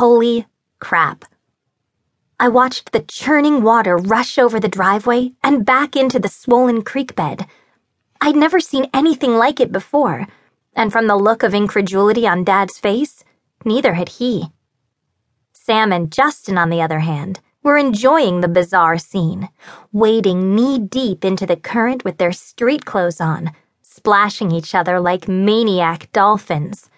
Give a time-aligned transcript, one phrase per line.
[0.00, 0.46] Holy
[0.78, 1.26] crap.
[2.38, 7.14] I watched the churning water rush over the driveway and back into the swollen creek
[7.14, 7.46] bed.
[8.18, 10.26] I'd never seen anything like it before,
[10.74, 13.24] and from the look of incredulity on Dad's face,
[13.62, 14.46] neither had he.
[15.52, 19.50] Sam and Justin, on the other hand, were enjoying the bizarre scene,
[19.92, 25.28] wading knee deep into the current with their street clothes on, splashing each other like
[25.28, 26.88] maniac dolphins.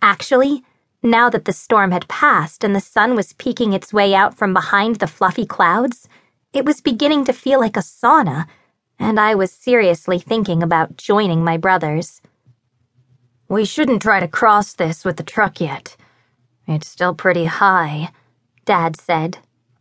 [0.00, 0.62] Actually,
[1.02, 4.54] now that the storm had passed and the sun was peeking its way out from
[4.54, 6.08] behind the fluffy clouds,
[6.52, 8.46] it was beginning to feel like a sauna,
[8.98, 12.20] and I was seriously thinking about joining my brothers.
[13.48, 15.96] We shouldn't try to cross this with the truck yet.
[16.68, 18.10] It's still pretty high,
[18.64, 19.38] Dad said,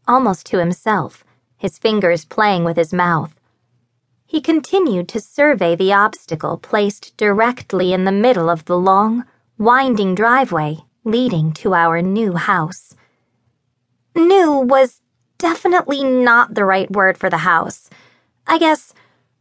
[0.08, 1.24] almost to himself,
[1.56, 3.36] his fingers playing with his mouth.
[4.26, 9.26] He continued to survey the obstacle placed directly in the middle of the long,
[9.60, 12.96] winding driveway leading to our new house.
[14.16, 15.02] New was
[15.38, 17.90] definitely not the right word for the house.
[18.46, 18.94] I guess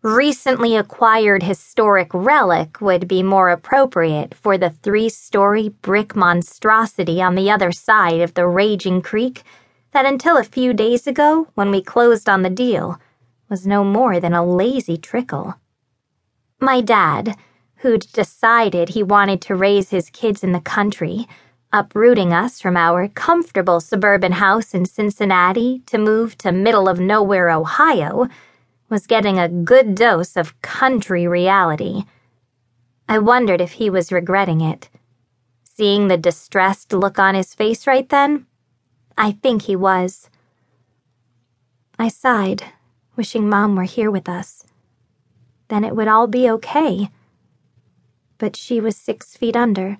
[0.02, 7.34] recently acquired historic relic would be more appropriate for the three story brick monstrosity on
[7.34, 9.42] the other side of the raging creek
[9.92, 12.98] that until a few days ago, when we closed on the deal,
[13.48, 15.56] was no more than a lazy trickle.
[16.60, 17.36] My dad,
[17.76, 21.26] who'd decided he wanted to raise his kids in the country,
[21.72, 27.50] uprooting us from our comfortable suburban house in Cincinnati to move to middle of nowhere
[27.50, 28.28] Ohio,
[28.88, 32.04] was getting a good dose of country reality.
[33.08, 34.88] I wondered if he was regretting it.
[35.62, 38.46] Seeing the distressed look on his face right then,
[39.16, 40.28] I think he was.
[41.98, 42.64] I sighed,
[43.16, 44.64] wishing Mom were here with us.
[45.68, 47.10] Then it would all be okay.
[48.38, 49.98] But she was six feet under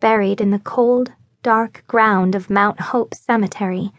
[0.00, 1.12] buried in the cold,
[1.42, 3.92] dark ground of Mount Hope Cemetery.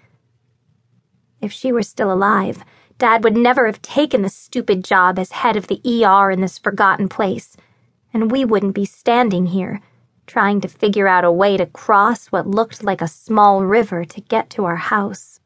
[1.40, 2.66] If she were still alive,
[2.98, 6.60] Dad would never have taken the stupid job as head of the ER in this
[6.60, 7.56] forgotten place,
[8.14, 9.82] and we wouldn't be standing here,
[10.28, 14.22] trying to figure out a way to cross what looked like a small river to
[14.22, 15.40] get to our house.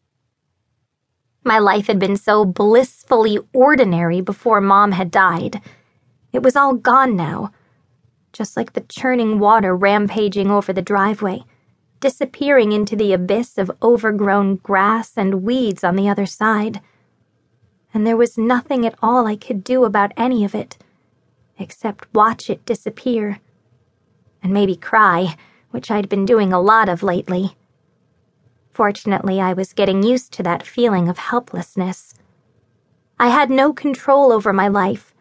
[1.44, 5.62] My life had been so blissfully ordinary before Mom had died.
[6.34, 7.52] It was all gone now
[8.36, 11.42] just like the churning water rampaging over the driveway,
[12.02, 16.82] disappearing into the abyss of overgrown grass and weeds on the other side.
[17.94, 20.78] And there was nothing at all I could do about any of it,
[21.58, 23.40] except watch it disappear.
[24.44, 25.38] And maybe cry,
[25.72, 27.56] which I'd been doing a lot of lately.
[28.70, 32.14] Fortunately, I was getting used to that feeling of helplessness.
[33.18, 35.16] I had no control over my life,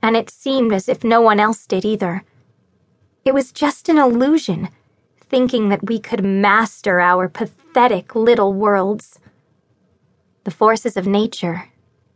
[0.00, 2.22] and it seemed as if no one else did either.
[3.22, 4.70] It was just an illusion,
[5.20, 9.18] thinking that we could master our pathetic little worlds.
[10.44, 11.68] The forces of nature,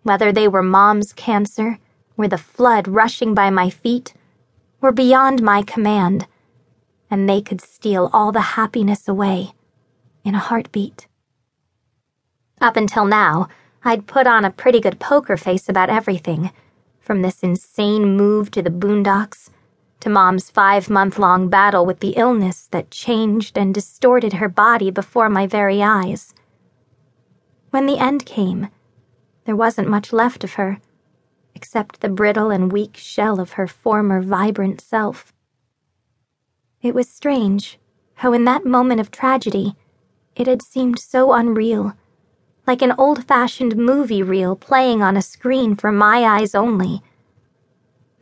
[0.02, 1.78] whether they were mom's cancer
[2.16, 4.14] or the flood rushing by my feet,
[4.80, 6.26] were beyond my command,
[7.10, 9.52] and they could steal all the happiness away
[10.24, 11.06] in a heartbeat.
[12.62, 13.48] Up until now,
[13.84, 16.50] I'd put on a pretty good poker face about everything,
[16.98, 19.50] from this insane move to the boondocks
[20.04, 24.90] to Mom's five month long battle with the illness that changed and distorted her body
[24.90, 26.34] before my very eyes.
[27.70, 28.68] When the end came,
[29.46, 30.78] there wasn't much left of her,
[31.54, 35.32] except the brittle and weak shell of her former vibrant self.
[36.82, 37.78] It was strange
[38.16, 39.74] how, in that moment of tragedy,
[40.36, 41.94] it had seemed so unreal,
[42.66, 47.02] like an old fashioned movie reel playing on a screen for my eyes only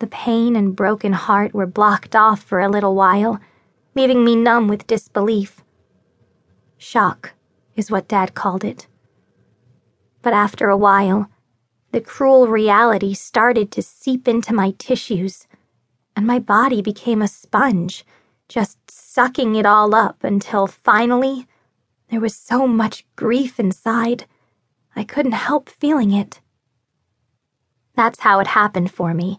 [0.02, 3.38] the pain and broken heart were blocked off for a little while,
[3.94, 5.62] leaving me numb with disbelief.
[6.76, 7.34] Shock
[7.76, 8.88] is what Dad called it.
[10.20, 11.30] But after a while,
[11.92, 15.46] the cruel reality started to seep into my tissues,
[16.16, 18.04] and my body became a sponge,
[18.48, 21.46] just sucking it all up until finally
[22.10, 24.24] there was so much grief inside,
[24.96, 26.40] I couldn't help feeling it.
[27.94, 29.38] That's how it happened for me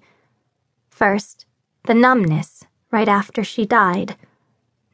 [0.93, 1.47] First,
[1.85, 4.15] the numbness right after she died.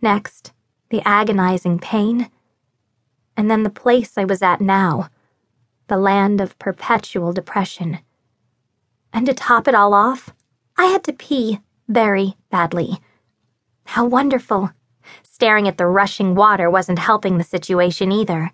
[0.01, 0.53] Next,
[0.91, 2.29] the agonizing pain.
[3.35, 5.09] And then the place I was at now,
[5.87, 7.99] the land of perpetual depression.
[9.11, 10.33] And to top it all off,
[10.77, 11.59] I had to pee
[11.89, 12.99] very badly.
[13.83, 14.71] How wonderful!
[15.21, 18.51] Staring at the rushing water wasn't helping the situation either.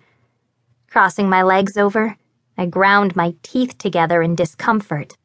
[0.90, 2.18] Crossing my legs over,
[2.58, 5.16] I ground my teeth together in discomfort